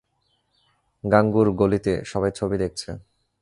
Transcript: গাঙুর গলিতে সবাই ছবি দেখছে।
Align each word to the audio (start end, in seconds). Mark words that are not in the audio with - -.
গাঙুর 1.03 1.47
গলিতে 1.51 1.93
সবাই 2.05 2.31
ছবি 2.35 2.55
দেখছে। 2.57 2.89